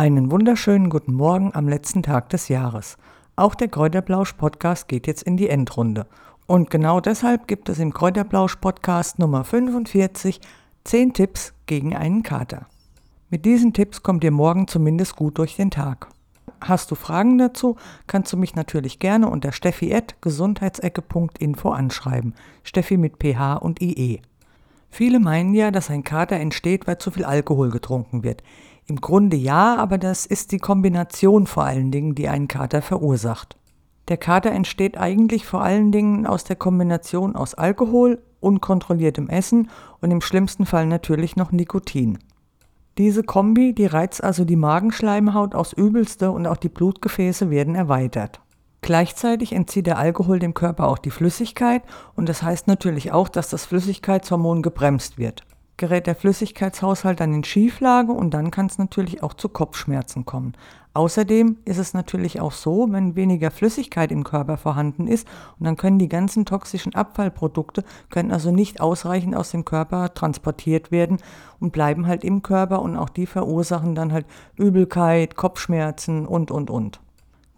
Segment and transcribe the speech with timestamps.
[0.00, 2.96] Einen wunderschönen guten Morgen am letzten Tag des Jahres.
[3.36, 6.06] Auch der Kräuterblausch Podcast geht jetzt in die Endrunde.
[6.46, 10.40] Und genau deshalb gibt es im Kräuterblausch Podcast Nummer 45
[10.84, 12.64] 10 Tipps gegen einen Kater.
[13.28, 16.08] Mit diesen Tipps kommt ihr morgen zumindest gut durch den Tag.
[16.62, 17.76] Hast du Fragen dazu,
[18.06, 22.32] kannst du mich natürlich gerne unter steffi.gesundheitsecke.info anschreiben.
[22.62, 24.22] Steffi mit PH und IE.
[24.88, 28.42] Viele meinen ja, dass ein Kater entsteht, weil zu viel Alkohol getrunken wird.
[28.90, 33.56] Im Grunde ja, aber das ist die Kombination vor allen Dingen, die einen Kater verursacht.
[34.08, 40.10] Der Kater entsteht eigentlich vor allen Dingen aus der Kombination aus Alkohol, unkontrolliertem Essen und
[40.10, 42.18] im schlimmsten Fall natürlich noch Nikotin.
[42.98, 48.40] Diese Kombi, die reizt also die Magenschleimhaut aufs übelste und auch die Blutgefäße werden erweitert.
[48.80, 51.84] Gleichzeitig entzieht der Alkohol dem Körper auch die Flüssigkeit
[52.16, 55.44] und das heißt natürlich auch, dass das Flüssigkeitshormon gebremst wird
[55.80, 60.52] gerät der Flüssigkeitshaushalt dann in Schieflage und dann kann es natürlich auch zu Kopfschmerzen kommen.
[60.92, 65.26] Außerdem ist es natürlich auch so, wenn weniger Flüssigkeit im Körper vorhanden ist
[65.58, 70.90] und dann können die ganzen toxischen Abfallprodukte können also nicht ausreichend aus dem Körper transportiert
[70.90, 71.16] werden
[71.60, 76.70] und bleiben halt im Körper und auch die verursachen dann halt Übelkeit, Kopfschmerzen und und
[76.70, 77.00] und.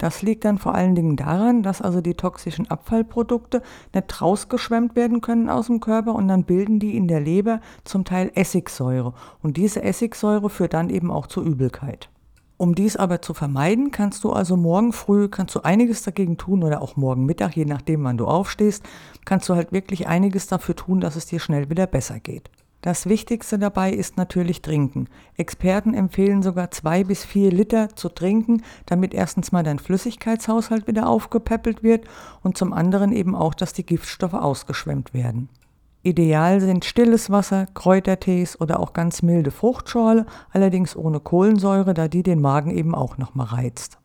[0.02, 3.62] Das liegt dann vor allen Dingen daran, dass also die toxischen Abfallprodukte
[3.94, 8.04] nicht rausgeschwemmt werden können aus dem Körper und dann bilden die in der Leber zum
[8.04, 9.14] Teil Essigsäure.
[9.44, 12.10] Und diese Essigsäure führt dann eben auch zur Übelkeit.
[12.56, 16.64] Um dies aber zu vermeiden, kannst du also morgen früh, kannst du einiges dagegen tun
[16.64, 18.82] oder auch morgen Mittag, je nachdem wann du aufstehst,
[19.24, 22.50] kannst du halt wirklich einiges dafür tun, dass es dir schnell wieder besser geht.
[22.82, 25.08] Das Wichtigste dabei ist natürlich Trinken.
[25.36, 31.08] Experten empfehlen sogar zwei bis vier Liter zu trinken, damit erstens mal dein Flüssigkeitshaushalt wieder
[31.08, 32.06] aufgepäppelt wird
[32.42, 35.48] und zum anderen eben auch, dass die Giftstoffe ausgeschwemmt werden.
[36.02, 42.24] Ideal sind stilles Wasser, Kräutertees oder auch ganz milde Fruchtschorle, allerdings ohne Kohlensäure, da die
[42.24, 43.98] den Magen eben auch nochmal reizt.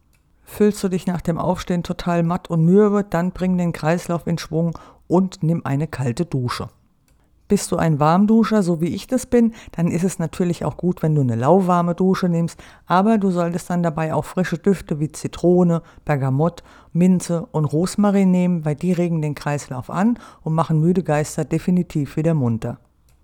[0.44, 4.38] Fühlst du dich nach dem Aufstehen total matt und mürbe, dann bring den Kreislauf in
[4.38, 6.70] Schwung und nimm eine kalte Dusche.
[7.48, 11.02] Bist du ein Warmduscher, so wie ich das bin, dann ist es natürlich auch gut,
[11.02, 15.14] wenn du eine lauwarme Dusche nimmst, aber du solltest dann dabei auch frische Düfte wie
[15.14, 21.04] Zitrone, Bergamott, Minze und Rosmarin nehmen, weil die regen den Kreislauf an und machen müde
[21.04, 22.80] Geister definitiv wieder munter.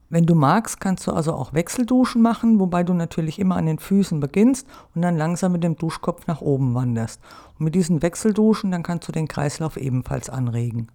[0.10, 3.80] Wenn du magst, kannst du also auch Wechselduschen machen, wobei du natürlich immer an den
[3.80, 7.20] Füßen beginnst und dann langsam mit dem Duschkopf nach oben wanderst.
[7.58, 10.88] Und mit diesen Wechselduschen, dann kannst du den Kreislauf ebenfalls anregen.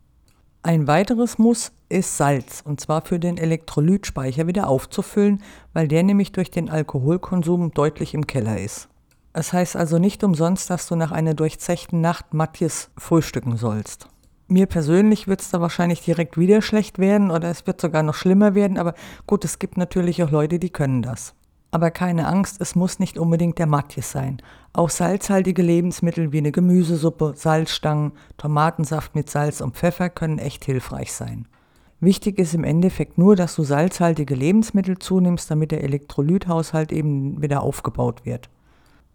[0.63, 5.43] Ein weiteres Muss ist Salz, und zwar für den Elektrolytspeicher wieder aufzufüllen,
[5.73, 8.89] weil der nämlich durch den Alkoholkonsum deutlich im Keller ist.
[9.33, 14.09] Es heißt also nicht umsonst, dass du nach einer durchzechten Nacht Matthias frühstücken sollst.
[14.49, 18.15] Mir persönlich wird es da wahrscheinlich direkt wieder schlecht werden oder es wird sogar noch
[18.15, 18.95] schlimmer werden, aber
[19.27, 21.35] gut, es gibt natürlich auch Leute, die können das.
[21.71, 24.41] Aber keine Angst, es muss nicht unbedingt der Matjes sein.
[24.73, 31.13] Auch salzhaltige Lebensmittel wie eine Gemüsesuppe, Salzstangen, Tomatensaft mit Salz und Pfeffer können echt hilfreich
[31.13, 31.47] sein.
[32.01, 37.63] Wichtig ist im Endeffekt nur, dass du salzhaltige Lebensmittel zunimmst, damit der Elektrolythaushalt eben wieder
[37.63, 38.49] aufgebaut wird.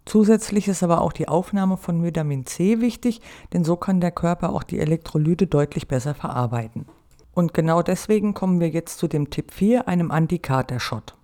[0.05, 3.21] Zusätzlich ist aber auch die Aufnahme von Vitamin C wichtig,
[3.53, 6.85] denn so kann der Körper auch die Elektrolyte deutlich besser verarbeiten.
[7.33, 11.15] Und genau deswegen kommen wir jetzt zu dem Tipp 4, einem Antikater-Shot.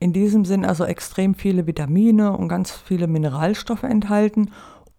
[0.00, 4.50] In diesem sind also extrem viele Vitamine und ganz viele Mineralstoffe enthalten.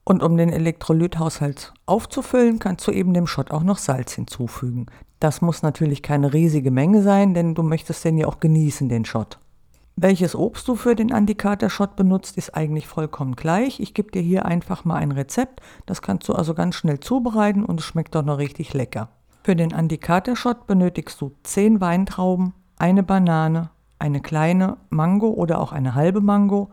[0.04, 4.88] Und um den Elektrolythaushalt aufzufüllen, kannst du eben dem Shot auch noch Salz hinzufügen.
[5.20, 9.06] Das muss natürlich keine riesige Menge sein, denn du möchtest den ja auch genießen, den
[9.06, 9.40] Shot.
[9.96, 13.82] Welches Obst du für den Antikater-Shot benutzt, ist eigentlich vollkommen gleich.
[13.82, 15.62] Ich gebe dir hier einfach mal ein Rezept.
[15.86, 19.10] Das kannst du also ganz schnell zubereiten und es schmeckt auch noch richtig lecker.
[19.44, 25.94] Für den Antikater-Shot benötigst du 10 Weintrauben, eine Banane, eine kleine Mango oder auch eine
[25.94, 26.70] halbe Mango,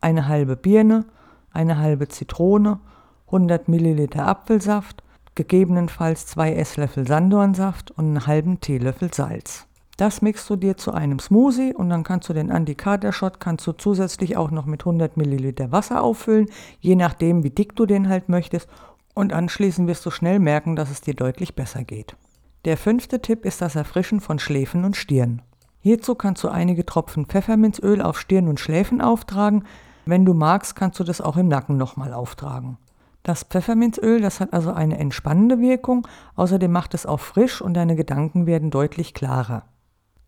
[0.00, 1.04] eine halbe Birne,
[1.52, 2.80] eine halbe Zitrone,
[3.26, 5.02] 100 Milliliter Apfelsaft,
[5.34, 9.66] gegebenenfalls zwei Esslöffel Sanddornsaft und einen halben Teelöffel Salz.
[9.96, 13.72] Das mixt du dir zu einem Smoothie und dann kannst du den Antikater-Shot kannst du
[13.72, 16.48] zusätzlich auch noch mit 100 Milliliter Wasser auffüllen,
[16.80, 18.68] je nachdem wie dick du den halt möchtest
[19.12, 22.16] und anschließend wirst du schnell merken, dass es dir deutlich besser geht.
[22.64, 25.42] Der fünfte Tipp ist das Erfrischen von Schläfen und Stirn.
[25.82, 29.64] Hierzu kannst du einige Tropfen Pfefferminzöl auf Stirn und Schläfen auftragen.
[30.04, 32.76] Wenn du magst, kannst du das auch im Nacken nochmal auftragen.
[33.22, 36.06] Das Pfefferminzöl, das hat also eine entspannende Wirkung,
[36.36, 39.64] außerdem macht es auch frisch und deine Gedanken werden deutlich klarer.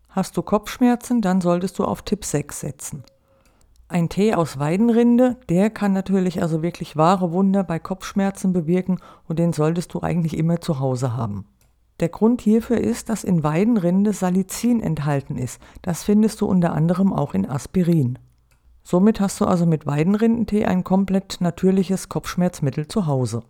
[0.09, 3.03] Hast du Kopfschmerzen, dann solltest du auf Tipp 6 setzen.
[3.87, 9.37] Ein Tee aus Weidenrinde, der kann natürlich also wirklich wahre Wunder bei Kopfschmerzen bewirken und
[9.37, 11.45] den solltest du eigentlich immer zu Hause haben.
[11.99, 15.61] Der Grund hierfür ist, dass in Weidenrinde Salicin enthalten ist.
[15.81, 18.19] Das findest du unter anderem auch in Aspirin.
[18.83, 23.43] Somit hast du also mit Weidenrindentee ein komplett natürliches Kopfschmerzmittel zu Hause.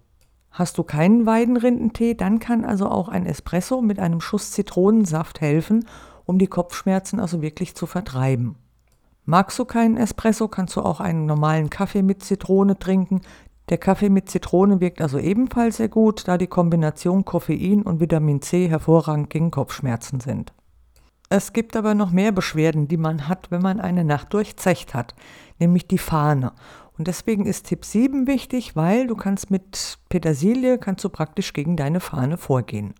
[0.51, 5.87] Hast du keinen Weidenrindentee, dann kann also auch ein Espresso mit einem Schuss Zitronensaft helfen,
[6.25, 8.55] um die Kopfschmerzen also wirklich zu vertreiben.
[9.25, 13.21] Magst du keinen Espresso, kannst du auch einen normalen Kaffee mit Zitrone trinken.
[13.69, 18.41] Der Kaffee mit Zitrone wirkt also ebenfalls sehr gut, da die Kombination Koffein und Vitamin
[18.41, 20.53] C hervorragend gegen Kopfschmerzen sind.
[21.29, 25.15] Es gibt aber noch mehr Beschwerden, die man hat, wenn man eine Nacht durchzecht hat,
[25.57, 26.51] nämlich die Fahne.
[26.97, 31.75] Und deswegen ist Tipp 7 wichtig, weil du kannst mit Petersilie kannst du praktisch gegen
[31.75, 32.93] deine Fahne vorgehen.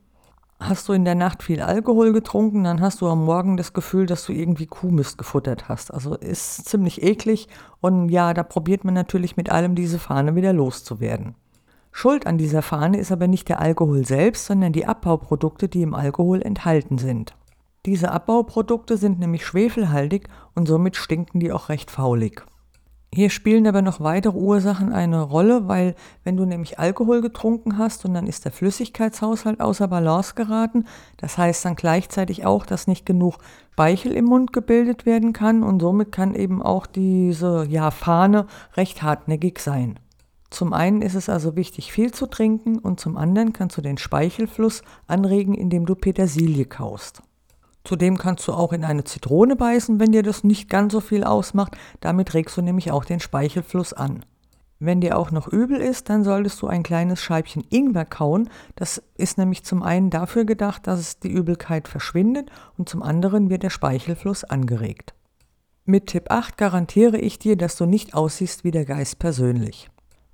[0.65, 4.05] Hast du in der Nacht viel Alkohol getrunken, dann hast du am Morgen das Gefühl,
[4.05, 5.93] dass du irgendwie Kuhmist gefuttert hast.
[5.93, 7.49] Also ist ziemlich eklig
[7.81, 11.35] und ja, da probiert man natürlich mit allem diese Fahne wieder loszuwerden.
[11.91, 15.93] Schuld an dieser Fahne ist aber nicht der Alkohol selbst, sondern die Abbauprodukte, die im
[15.93, 17.35] Alkohol enthalten sind.
[17.85, 22.45] Diese Abbauprodukte sind nämlich schwefelhaltig und somit stinken die auch recht faulig.
[23.15, 25.93] Hier spielen aber noch weitere Ursachen eine Rolle, weil
[26.23, 30.85] wenn du nämlich Alkohol getrunken hast und dann ist der Flüssigkeitshaushalt außer Balance geraten,
[31.17, 33.37] das heißt dann gleichzeitig auch, dass nicht genug
[33.73, 39.03] Speichel im Mund gebildet werden kann und somit kann eben auch diese ja, Fahne recht
[39.03, 39.99] hartnäckig sein.
[40.49, 43.99] Zum einen ist es also wichtig, viel zu trinken und zum anderen kannst du den
[43.99, 47.21] Speichelfluss anregen, indem du Petersilie kaust.
[47.83, 51.23] Zudem kannst du auch in eine Zitrone beißen, wenn dir das nicht ganz so viel
[51.23, 51.75] ausmacht.
[51.99, 54.23] Damit regst du nämlich auch den Speichelfluss an.
[54.79, 58.49] Wenn dir auch noch übel ist, dann solltest du ein kleines Scheibchen Ingwer kauen.
[58.75, 63.49] Das ist nämlich zum einen dafür gedacht, dass es die Übelkeit verschwindet und zum anderen
[63.49, 65.13] wird der Speichelfluss angeregt.
[65.85, 69.89] Mit Tipp 8 garantiere ich dir, dass du nicht aussiehst wie der Geist persönlich.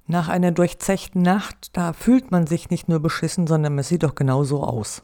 [0.08, 4.16] Nach einer durchzechten Nacht, da fühlt man sich nicht nur beschissen, sondern man sieht doch
[4.16, 5.04] genauso aus.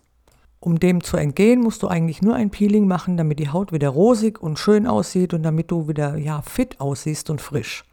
[0.65, 3.89] Um dem zu entgehen, musst du eigentlich nur ein Peeling machen, damit die Haut wieder
[3.89, 7.83] rosig und schön aussieht und damit du wieder ja fit aussiehst und frisch.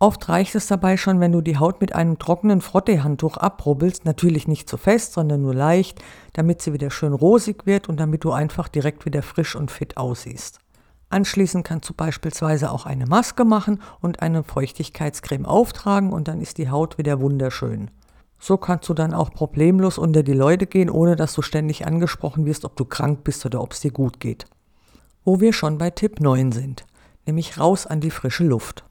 [0.00, 4.48] Oft reicht es dabei schon, wenn du die Haut mit einem trockenen Frotteehandtuch abrubbelst, natürlich
[4.48, 6.02] nicht zu fest, sondern nur leicht,
[6.32, 9.96] damit sie wieder schön rosig wird und damit du einfach direkt wieder frisch und fit
[9.96, 10.58] aussiehst.
[11.10, 16.58] Anschließend kannst du beispielsweise auch eine Maske machen und eine Feuchtigkeitscreme auftragen und dann ist
[16.58, 17.92] die Haut wieder wunderschön.
[18.38, 22.44] So kannst du dann auch problemlos unter die Leute gehen, ohne dass du ständig angesprochen
[22.46, 24.46] wirst, ob du krank bist oder ob es dir gut geht.
[25.24, 26.84] Wo wir schon bei Tipp 9 sind,
[27.24, 28.84] nämlich raus an die frische Luft.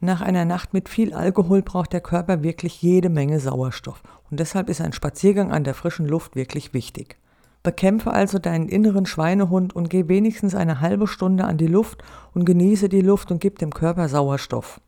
[0.00, 4.68] Nach einer Nacht mit viel Alkohol braucht der Körper wirklich jede Menge Sauerstoff und deshalb
[4.68, 7.16] ist ein Spaziergang an der frischen Luft wirklich wichtig.
[7.62, 12.44] Bekämpfe also deinen inneren Schweinehund und geh wenigstens eine halbe Stunde an die Luft und
[12.44, 14.80] genieße die Luft und gib dem Körper Sauerstoff.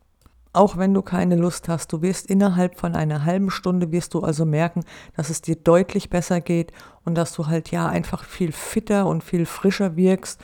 [0.51, 4.21] Auch wenn du keine Lust hast, du wirst innerhalb von einer halben Stunde wirst du
[4.21, 4.83] also merken,
[5.15, 6.71] dass es dir deutlich besser geht
[7.05, 10.41] und dass du halt ja einfach viel fitter und viel frischer wirkst.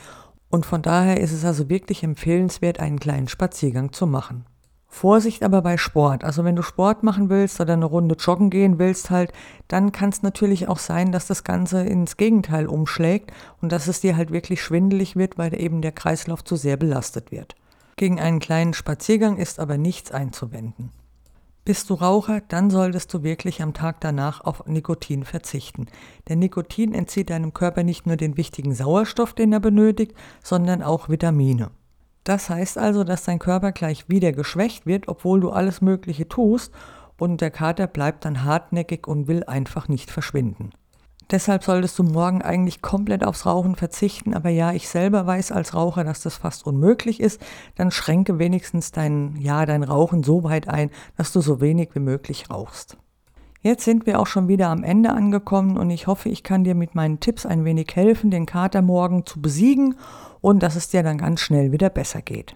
[0.48, 4.44] Und von daher ist es also wirklich empfehlenswert, einen kleinen Spaziergang zu machen.
[4.86, 6.22] Vorsicht aber bei Sport.
[6.22, 9.32] Also wenn du Sport machen willst oder eine Runde joggen gehen willst halt,
[9.66, 14.00] dann kann es natürlich auch sein, dass das Ganze ins Gegenteil umschlägt und dass es
[14.00, 17.56] dir halt wirklich schwindelig wird, weil eben der Kreislauf zu sehr belastet wird.
[17.96, 20.90] Gegen einen kleinen Spaziergang ist aber nichts einzuwenden.
[21.64, 25.86] Bist du Raucher, dann solltest du wirklich am Tag danach auf Nikotin verzichten.
[26.28, 30.14] Denn Nikotin entzieht deinem Körper nicht nur den wichtigen Sauerstoff, den er benötigt,
[30.44, 31.70] sondern auch Vitamine.
[32.22, 36.72] Das heißt also, dass dein Körper gleich wieder geschwächt wird, obwohl du alles Mögliche tust
[37.18, 40.70] und der Kater bleibt dann hartnäckig und will einfach nicht verschwinden.
[41.30, 44.32] Deshalb solltest du morgen eigentlich komplett aufs Rauchen verzichten.
[44.34, 47.40] Aber ja, ich selber weiß als Raucher, dass das fast unmöglich ist.
[47.74, 52.00] Dann schränke wenigstens dein, ja, dein Rauchen so weit ein, dass du so wenig wie
[52.00, 52.96] möglich rauchst.
[53.60, 56.76] Jetzt sind wir auch schon wieder am Ende angekommen und ich hoffe, ich kann dir
[56.76, 59.96] mit meinen Tipps ein wenig helfen, den Kater morgen zu besiegen
[60.40, 62.54] und dass es dir dann ganz schnell wieder besser geht.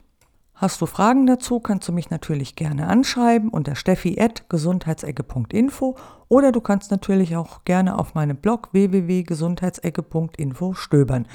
[0.60, 5.96] Hast du Fragen dazu, kannst du mich natürlich gerne anschreiben unter steffi.gesundheitsecke.info
[6.28, 11.26] oder du kannst natürlich auch gerne auf meinem Blog www.gesundheitsecke.info stöbern.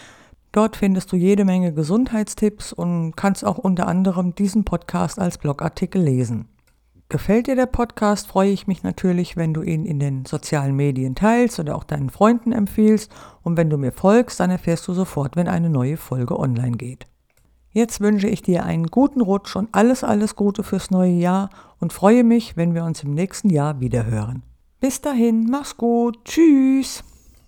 [0.51, 6.03] Dort findest du jede Menge Gesundheitstipps und kannst auch unter anderem diesen Podcast als Blogartikel
[6.03, 6.47] lesen.
[7.09, 11.15] Gefällt dir der Podcast, freue ich mich natürlich, wenn du ihn in den sozialen Medien
[11.15, 13.11] teilst oder auch deinen Freunden empfiehlst.
[13.41, 17.07] Und wenn du mir folgst, dann erfährst du sofort, wenn eine neue Folge online geht.
[17.75, 21.49] Jetzt wünsche ich dir einen guten Rutsch und alles, alles Gute fürs neue Jahr
[21.81, 24.43] und freue mich, wenn wir uns im nächsten Jahr wiederhören.
[24.79, 27.03] Bis dahin, mach's gut, tschüss.